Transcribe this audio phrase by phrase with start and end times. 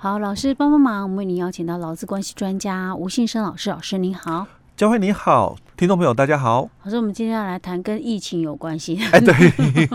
[0.00, 4.46] 好，老师帮帮忙，我们为您邀请到劳资关系专家吴信生老师，老师您好。
[4.76, 6.70] 教会你好，听众朋友大家好。
[6.84, 8.96] 老师，我们今天要来谈跟疫情有关系。
[9.10, 9.34] 哎，对，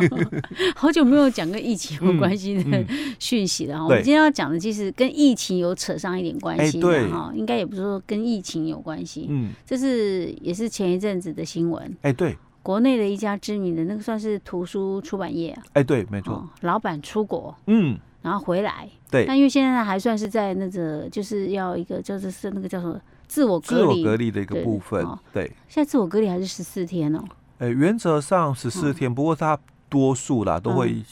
[0.75, 2.85] 好久没有讲跟疫情有关系的
[3.17, 3.85] 讯息了哈。
[3.85, 9.27] 我们今天要讲的其实跟疫情有扯上一点关系的哈，应该也不是说跟疫情有关系。
[9.29, 11.97] 嗯，这是也是前一阵子的新闻。
[12.01, 15.63] 哎，对，国内的一家知名的那个算是图书出版业啊。
[15.71, 22.99] 哎，对，没错，老板出国，嗯，然后回来，对，但因为现在还算是在那个就是要一个叫是是那个叫什么？
[23.27, 25.51] 自我隔离，自我隔离的一个部分，对。
[25.67, 27.23] 现在自我隔离还是十四天哦。
[27.57, 29.57] 呃，原则上十四天，不过它
[29.89, 31.03] 多数啦都会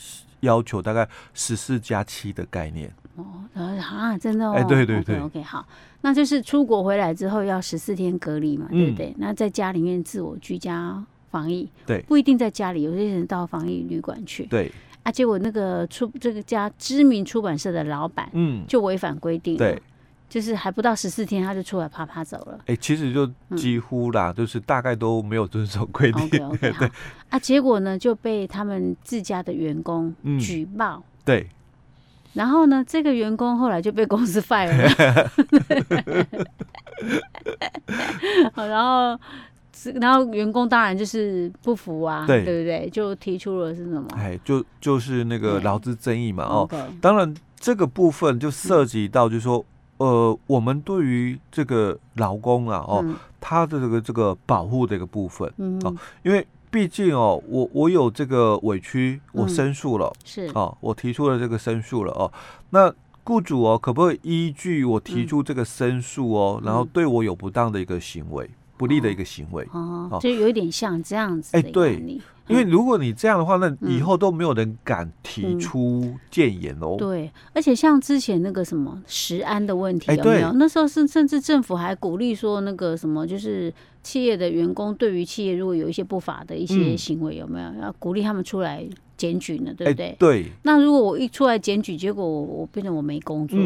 [0.41, 2.93] 要求大概十四加七的概念。
[3.15, 4.53] 哦，啊，真的哦。
[4.53, 5.19] 哎，对对对。
[5.19, 5.65] OK，好，
[6.01, 9.13] 那就是出国回来之后要十四天隔离嘛，对不对？
[9.17, 14.71] 那在家里面自我居家防疫，对，不一定在家里，有些人到防疫旅馆去，对。
[15.03, 19.81] 啊，结果那个出这个家知名出版社的老板，嗯，就违反规定，对。
[20.29, 22.57] 就是还不到十四天，他就出来啪啪走了。
[22.59, 26.29] 哎、欸，其实就几乎啦，嗯、就是大概都没有遵守规定。
[26.57, 26.71] 对
[27.29, 30.95] 啊，结果呢就被他们自家的员工举报。
[30.95, 31.49] 嗯、对。
[32.31, 35.29] 然后呢，这个员工后来就被公司 fire 了。
[38.53, 39.19] 好， 然后
[39.95, 42.89] 然后员工当然就是不服啊，对，对不对？
[42.89, 44.07] 就提出了是什么？
[44.15, 46.43] 哎，就就是那个劳资争议嘛。
[46.45, 46.69] 哦.
[47.01, 49.65] 当然这个部分就涉及到，就是说。
[49.97, 62.31] 呃，我们对于这个劳工啊，哦，嗯、他的这个这个保护的一个部分，嗯、哦，因为毕竟哦，我我有这个委屈，我申诉了，嗯、是哦，我提出了这个申诉了哦，
[62.71, 62.91] 那
[63.23, 68.49] 雇主哦，可不可以依据我提出这个申诉哦，嗯、然后对我有不当的一个行为，嗯、
[68.81, 72.19] 不利的一个行为，哦，哦就有一点像这样子，哎，对。
[72.47, 76.95] 因为如果你这样的话，那以后都没有人敢提出建言哦。
[76.97, 80.51] 对，而且像之前那个什么食安的问题有没有？
[80.53, 83.73] 那时候是甚至政府还鼓励说那个什么，就是
[84.03, 88.85] 企业的员工对于企业如果有一些不法的一些行为有没有要鼓励他们出来
[89.15, 89.73] 检举呢？
[89.77, 90.15] 对不对？
[90.19, 90.45] 对。
[90.63, 93.57] 那如果我一出来检举，结果我我变成我没工作，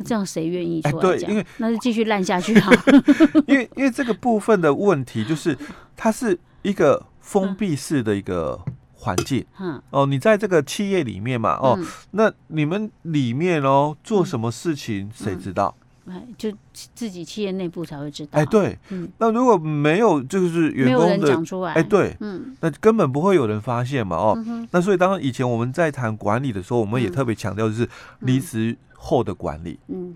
[0.00, 1.30] 那这样谁愿意出来讲？
[1.30, 2.68] 因为那就继续烂下去啊。
[3.46, 5.56] 因为因为这个部分的问题就是
[5.96, 7.06] 它是一个。
[7.22, 8.58] 封闭式的一个
[8.94, 11.78] 环境，嗯，哦，你在这个企业里面嘛，哦，
[12.12, 15.76] 那你们里面哦做什么事情，谁知道？
[15.78, 15.89] 哎，
[16.36, 18.38] 就自己企业内部才会知道。
[18.38, 27.88] 哎，对，嗯，那如果没有就是员工的讲出来，哎，对，嗯，那根本不会有人发现嘛，哦，那所以当以前我们在谈管理的时候，我们也特别强调就是
[28.20, 30.14] 离职后的管理，嗯，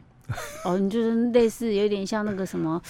[0.65, 2.81] 哦，你就是类似有点像那个什么。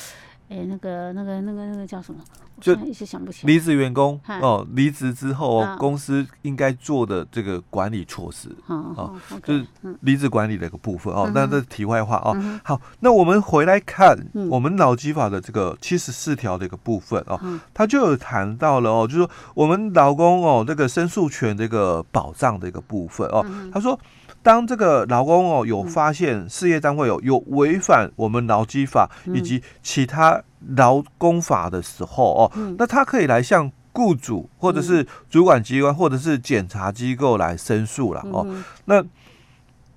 [0.49, 2.21] 哎，那个、那个、那个、那个叫什么？
[2.61, 3.53] 就一时想不起来。
[3.53, 9.67] 离职员工哦，离职之后哦，公司应该做的这个管理措施哦，就是
[10.03, 11.29] 离职管理的一个部分哦。
[11.35, 12.61] 那这是题外话哦。
[12.63, 14.17] 好，那我们回来看
[14.49, 17.41] 我们劳基法的这个七十四条的一个部分哦，
[17.73, 23.99] 他就有谈到了哦，就是说我们劳工哦这个申诉权这个保障的一个部分哦，他说。
[24.43, 30.34] 当这个劳工哦有发现事业单位有有违反我们劳基法以及其他
[30.77, 38.47] 劳工法的时候哦，那他可以来向雇主或者是主管机关或者是检察机构来申诉了哦。
[38.87, 39.05] 那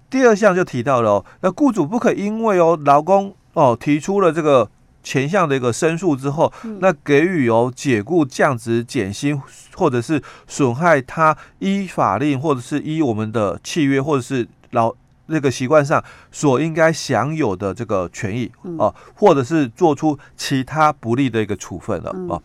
[0.09, 4.69] 第二项就提到了哦，那雇主不可因为哦劳工哦提出了这个。
[5.03, 9.41] 前项的一个申诉之后，那给予哦解雇、降职、减薪，
[9.73, 14.93] 或者是损害他依法令，或者是依我们的契约，或者是劳
[15.27, 22.41] 那个习惯上所应该享有的这个权益哦，或者是做出其他不利的一个处分了哦。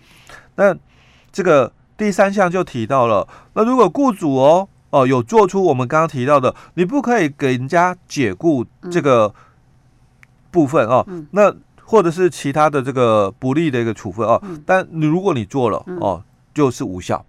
[0.56, 0.76] 那
[1.32, 9.34] 这个第三项就提到了，那如果雇主哦哦有做出我们刚刚提到的，你不可以给人家解雇这个
[10.50, 11.54] 部分哦，那。
[11.84, 17.22] 或者是其他的这个不利的一个处分哦，嗯、但你如果你做了、嗯、哦，就是无效。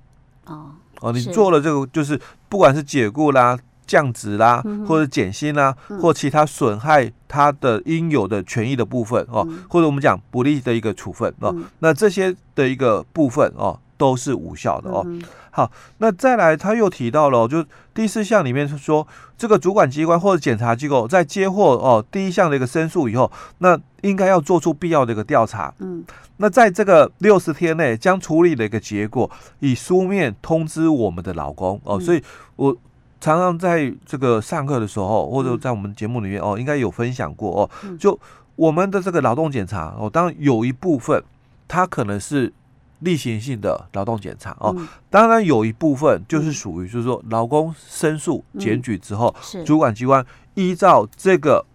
[0.46, 0.72] 哦
[1.02, 13.80] 哦，你做了这个就是不管是解雇啦、降职啦，嗯、或者减薪啦，嗯、或其他损害他的应有的权益的部分哦，嗯、或者我们讲不利的一个处分哦，嗯、那这些的一个部分哦。
[13.96, 15.06] 都是无效的哦。
[15.50, 17.64] 好，那再来，他又提到了、哦，就
[17.94, 19.08] 第四项里面是说，
[19.38, 25.74] 这个主管机关或者检察机构在接获哦第一项的一个申诉以后，那应该要做出必要的一个调查。
[25.80, 26.04] 嗯，
[26.38, 29.30] 那在这个六十天内将处理的一个结果
[29.60, 31.98] 以书面通知我们的老公哦。
[31.98, 32.22] 嗯、所以
[32.58, 32.76] 我
[33.24, 37.70] 常常在这个上课的时候，或者在我们节目里面哦，应该有分享过哦。
[37.98, 38.20] 就
[38.58, 41.24] 我们的这个劳动检查哦，当然有一部分
[41.68, 42.52] 它可能是。
[43.00, 44.74] 例行性的劳动检查哦，
[45.10, 49.36] 当然有一部分就是属于，就是说劳工申诉检举之后，
[49.66, 51.66] 主管机关依照这个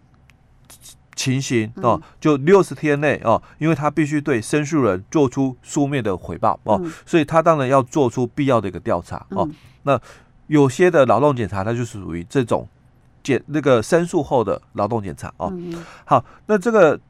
[1.15, 9.47] 情形哦，就六十天内哦，因为他必须对申诉人做出书面的回报哦，所以他当然要做出必要的一个调查哦。
[9.83, 10.01] 那
[10.49, 12.69] 有些的劳动检查，它就属于这种
[13.23, 15.51] 检那个申诉后的劳动检查哦。
[16.05, 17.01] 好，那这个。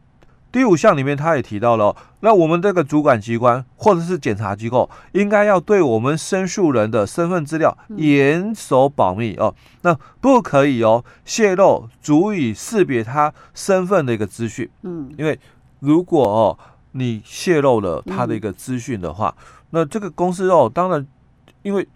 [0.50, 14.66] 第五项里面，他也提到了、哦，那我们这个主管机关或者是检察机构，应该要对我们申诉人的身份资料严守保密哦，那不可以哦泄露足以识别他身份的一个资讯。
[14.84, 15.38] 嗯，因为
[15.80, 16.58] 如果哦
[16.92, 19.36] 你泄露了他的一个资讯的话，
[19.68, 21.06] 那这个公司哦，当然，
[21.60, 21.86] 因为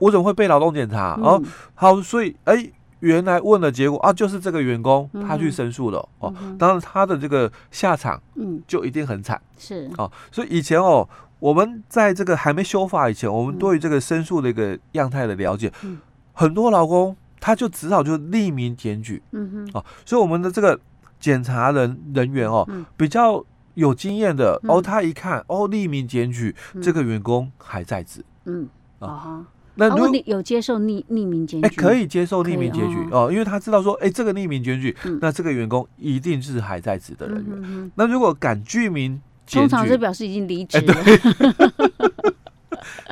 [0.00, 1.14] 我怎么会被劳动检查？
[1.22, 1.40] 哦，
[1.74, 2.72] 好，所以哎。
[3.00, 8.62] 原来问的结果啊，就是这个员工他去申诉了、嗯、哦，当然他的这个下场嗯。
[8.66, 9.90] 就一定很惨、嗯、是。
[9.96, 11.08] 哦，所以以前哦
[11.38, 15.98] 我们在这个还没修法以前，我们对于这个申诉的一个样态的了解，嗯、
[16.34, 19.22] 很多劳工他就只好就匿名检举。
[19.30, 19.70] 嗯哼。
[19.72, 20.78] 哦，所以我们的这个
[21.18, 23.42] 检查人人员哦、嗯、比较
[23.76, 28.22] 有经验的哦，他一看哦匿名检举、嗯、这个员工还在职。
[28.44, 28.68] 嗯。
[28.98, 29.42] 啊。
[29.88, 37.90] 哦那如果你有接受匿匿名检举，哎，可以接受匿名检举哦，因为他知道说，哎，这个匿名检举，那这个员工一定是还在职的人员。
[37.94, 40.94] 那如果敢具名通常是表示已经离职了。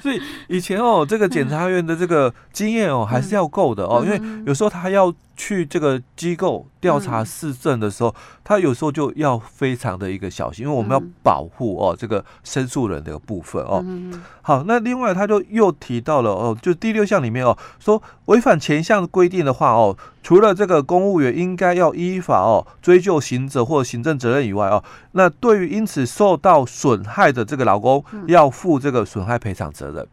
[0.03, 8.13] 所以以前哦，这个检察院的这个经验哦，还是要够的哦，因为有时候他要去这个机构调查市政的时候，
[8.43, 13.83] 他有时候就要非常的一个小心，因为我们要保护哦这个申诉人的部分哦。
[14.43, 24.83] 好，那另外他就又提到了哦，就第六项里面哦，说违反前项规定的话哦，除了这个公务员应该要依法哦追究刑责或行政责任以外哦，
[25.13, 30.05] 那对于因此受到损害的这个劳工，要负这个损害赔偿责任。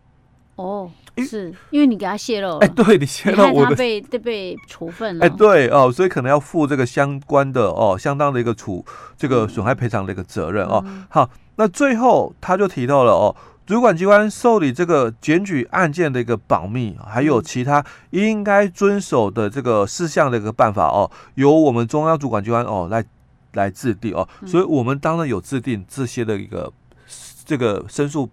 [0.57, 0.91] 哦。
[1.23, 2.49] 是因为你给他泄露。
[2.49, 8.83] 了，哎，对你泄露，他被被处分了，哎，对哦，所以可能要负这个相关的哦，相当的一个处
[9.17, 10.83] 这个损害赔偿的一个责任哦。
[11.09, 13.35] 好，那最后他就提到了哦，
[13.65, 23.03] 主管机关受理这个检举案件的一个保密，还有其他应该遵守的这个事项的一个办法哦，由我们中央主管机关哦来
[23.53, 26.71] 来制定哦，所以我们当然有制定这些的一个
[27.45, 28.29] 这个申诉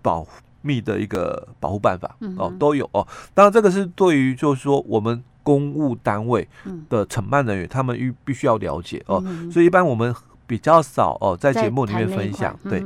[0.00, 0.26] 保。
[0.62, 3.06] 密的一个保护办法哦，都有哦。
[3.34, 6.48] 当然，这个是对于就是说我们公务单位
[6.88, 9.22] 的承办人员，他们必必须要了解哦。
[9.52, 10.14] 所以一般我们
[10.46, 12.58] 比较少哦，在节目里面分享。
[12.68, 12.84] 对，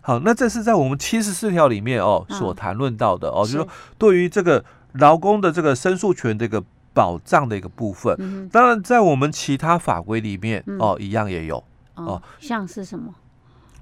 [0.00, 3.68] 好，那这是在我们七十四条里面哦所谈论到的哦，就是说
[3.98, 4.64] 对于这个
[4.94, 6.62] 劳工的这个申诉权的一个
[6.92, 8.48] 保障的一个部分。
[8.50, 11.62] 当然，在我们其他法规里面哦，一样也有
[11.94, 13.12] 哦，像是什么？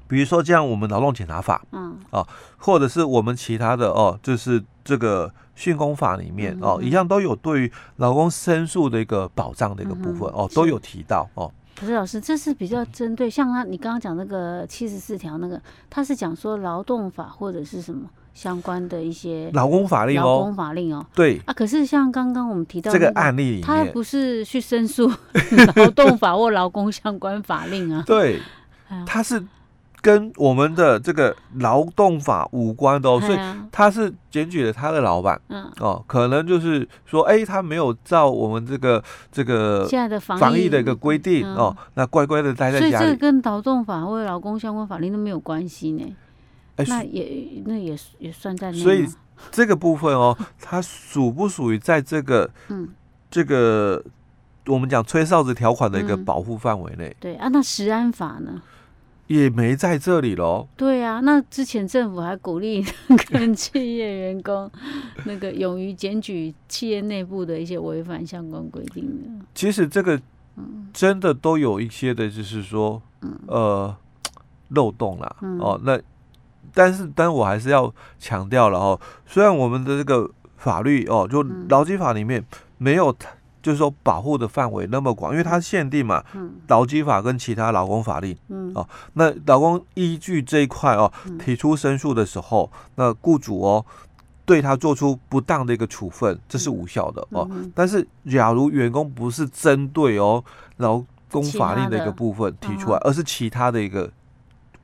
[0.08, 2.26] 比如说，像我们劳动检查法，嗯，哦，
[2.58, 11.50] 或者是我们其他的哦，就是这个训工法里面哦，一样都有对于劳工申诉的一个保障的一个部分哦，都有提到哦。
[11.76, 15.58] 可是老师，这是比较针对像他你刚刚讲那个七十四条那个，
[15.88, 21.54] 他是讲说劳动法或者是什么相关的一些劳工法令哦，劳工法令哦，对啊。
[21.54, 25.10] 可是像刚刚我们提到这个案例里面，他不是去申诉
[25.76, 28.02] 劳动法或劳工相关法令啊？
[28.06, 28.40] 对，
[29.06, 29.42] 他是。
[30.02, 33.38] 跟我们的这个劳动法无关的哦，所以
[33.70, 42.92] 他是检举了他的老板，嗯哦，可能就是说，哎，他没有照我们这个这个现在的防疫的一个规定哦，那乖乖的待在家里。
[42.92, 46.16] 所以这个跟劳动法或者劳工相关法律都没有关系呢。
[46.88, 48.78] 那也那也也算在内。
[48.78, 49.06] 所以
[49.50, 52.88] 这个部分哦，它属不属于在这个嗯
[53.30, 54.02] 这个
[54.66, 57.14] 我们讲吹哨子条款的一个保护范围内？
[57.20, 58.62] 对啊，那食安法呢？
[59.30, 60.66] 也没在这里喽。
[60.76, 62.84] 对啊，那之前政府还鼓励
[63.28, 64.68] 跟企业员工
[65.24, 69.46] 那个勇于检举企业内部的一些违反相关规定的。
[69.54, 70.20] 其实这个
[70.92, 73.00] 真的都有一些的，就是说，
[73.46, 73.94] 呃，
[74.70, 75.36] 漏洞啦。
[75.60, 75.96] 哦，那
[76.74, 79.00] 但是，但我还是要强调了哦。
[79.26, 82.44] 虽然我们的这个法律哦，就劳基法里面
[82.78, 83.14] 没有。
[83.62, 86.24] 就是说，保护的范围那么广，因为它限定嘛，
[86.68, 93.84] 劳基法跟其他劳工法令，嗯，哦，那劳工依据这一块哦，提出申诉的时候，那雇主哦，
[94.44, 97.48] 对他做出不当的一个处分，这是无效的哦。
[97.74, 100.42] 但是，假如员工不是针对哦
[100.78, 104.10] 劳工法令的一个部分提出来，而是其他的一个。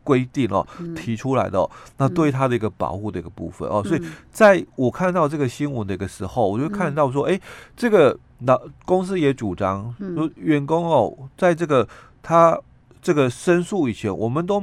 [0.07, 7.41] 规定哦，提出来的哦，那对他的一个保护的一个部分哦，所以在我看到这个新闻的一个时候，我就看到说，哎，
[7.77, 11.87] 这个那公司也主张说，员工哦，在这个
[12.23, 12.57] 他
[13.03, 14.63] 这个申诉以前，我们都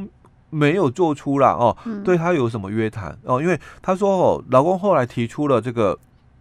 [0.50, 6.00] 没有做出来哦，对他有什么约谈哦，因为他说哦，老公后来提出了这个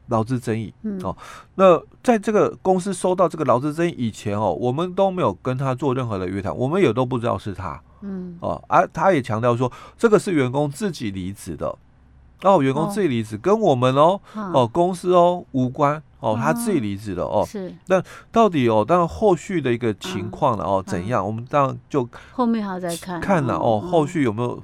[0.09, 1.17] 劳资争议、嗯、哦。
[1.57, 7.81] 那在这个公司收到这个劳资争议以前哦，我们都没有跟他做任何的约谈，我们也都不知道是他。
[8.03, 11.75] 嗯哦，而、啊、他也强调说，这个是员工自己离职的，
[12.43, 17.45] 哦，员工自己离职、哦、跟我们哦哦公司哦无关哦，他自己离职的哦。
[17.47, 17.75] 是。
[17.87, 21.23] 那到底哦，当然后续的一个情况了哦，怎样？
[21.23, 24.63] 啊、我们当然就后面还要再看看了哦，后续有没有？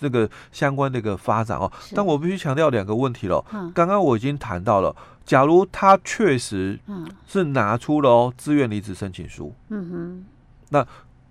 [0.00, 3.44] 这个相关的一个发展哦，但我必须强调两个问题了。
[3.74, 4.94] 刚刚我已经谈到了，
[5.24, 6.78] 假如他确实
[7.26, 10.24] 是拿出了哦自愿离职申请书，嗯哼，
[10.68, 10.86] 那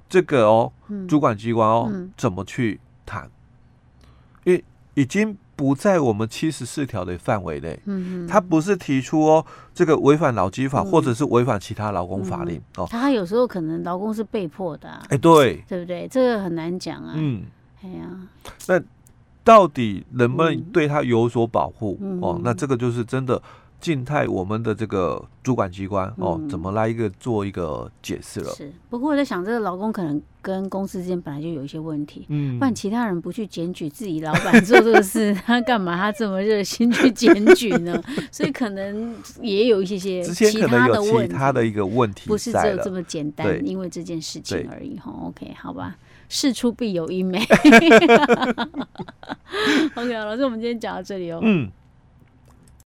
[0.09, 0.71] 这个哦
[1.07, 3.29] 主管机关哦怎么去谈？
[4.43, 16.07] 因为已经不在我们七十四条的范围内，嗯哼，他不是提出哦这个违反劳基法或者是违反其他劳工法令哦，他有时候可能劳工是被迫的，哎，对，对不对？
[16.07, 17.43] 这个很难讲啊，嗯。
[17.83, 18.09] 哎呀，
[18.67, 18.81] 那
[19.43, 21.95] 到底能不能对他有所保护？
[22.01, 23.39] 嗯、哦，那这个就是真的
[23.79, 28.49] 静态我们的这个主管机关、嗯、哦，怎么来一个做一个解释了？
[28.53, 38.01] 是，不过我在想，这个老公可能跟公司之间本来就有一些问题，嗯，不然其他人不去检举自己老板做这个事， 他干嘛他这么热心去检举呢？
[38.31, 44.97] 所以可能也有一些些其他的问题，其他的一个问题，不是只有这么简单，因为这件事情而已。
[44.97, 45.95] 哈，OK，好吧。
[46.29, 47.39] 事出必有因美。
[49.95, 51.39] OK，老师，我们今天讲到这里哦。
[51.41, 51.69] 嗯。